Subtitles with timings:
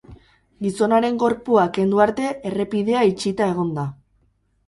[0.65, 3.87] Gizonaren gorpua kendu arte errepidea itxita egon da.